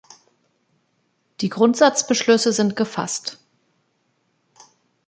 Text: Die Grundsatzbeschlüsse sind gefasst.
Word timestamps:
Die 1.41 1.49
Grundsatzbeschlüsse 1.49 2.53
sind 2.53 2.75
gefasst. 2.75 3.37